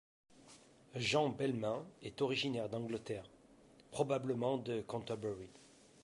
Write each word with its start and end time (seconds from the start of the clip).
Jean 0.95 1.29
Belles-Mains 1.29 1.85
est 2.01 2.23
originaire 2.23 2.69
d'Angleterre, 2.69 3.29
probablement 3.91 4.57
de 4.57 4.81
Cantorbery. 4.81 5.51